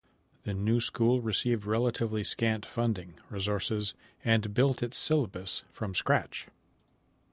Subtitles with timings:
[0.45, 3.93] The new school received relatively scant funding, resources,
[4.25, 6.47] and built its syllabus from scratch.